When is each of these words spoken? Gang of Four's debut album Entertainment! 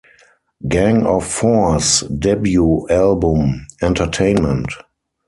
Gang 0.67 1.05
of 1.05 1.23
Four's 1.27 1.99
debut 1.99 2.87
album 2.89 3.67
Entertainment! 3.83 4.73